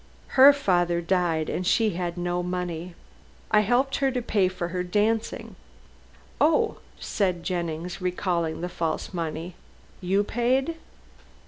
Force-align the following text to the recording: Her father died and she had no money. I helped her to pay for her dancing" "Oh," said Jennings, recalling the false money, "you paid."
Her 0.29 0.51
father 0.51 0.99
died 0.99 1.47
and 1.47 1.61
she 1.63 1.91
had 1.91 2.17
no 2.17 2.41
money. 2.41 2.95
I 3.51 3.59
helped 3.59 3.97
her 3.97 4.09
to 4.09 4.21
pay 4.23 4.47
for 4.47 4.69
her 4.69 4.81
dancing" 4.81 5.55
"Oh," 6.51 6.77
said 6.99 7.43
Jennings, 7.43 8.01
recalling 8.01 8.61
the 8.61 8.67
false 8.67 9.13
money, 9.13 9.53
"you 10.01 10.23
paid." 10.23 10.77